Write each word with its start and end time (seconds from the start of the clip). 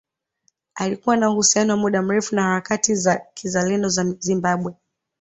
Alikuwa 0.75 1.17
na 1.17 1.29
uhusiano 1.29 1.73
wa 1.73 1.79
muda 1.79 2.01
mrefu 2.01 2.35
na 2.35 2.43
harakati 2.43 2.95
za 2.95 3.17
kizalendo 3.33 3.89
za 3.89 4.03
Zimbabwe 4.19 4.73